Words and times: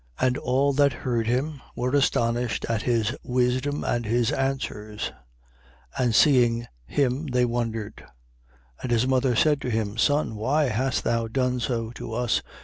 2:47. 0.17 0.27
And 0.29 0.37
all 0.39 0.73
that 0.73 0.93
heard 0.93 1.27
him 1.27 1.61
were 1.75 1.93
astonished 1.93 2.65
at 2.67 2.81
his 2.81 3.15
wisdom 3.21 3.83
and 3.83 4.03
his 4.07 4.31
answers. 4.31 5.11
2:48. 5.99 6.03
And 6.03 6.15
seeing 6.15 6.65
him, 6.87 7.27
they 7.27 7.45
wondered. 7.45 8.03
And 8.81 8.89
his 8.91 9.05
mother 9.05 9.35
said 9.35 9.61
to 9.61 9.69
him: 9.69 9.97
Son, 9.97 10.35
why 10.35 10.69
hast 10.69 11.03
thou 11.03 11.27
done 11.27 11.59
so 11.59 11.91
to 11.91 12.13
us? 12.15 12.41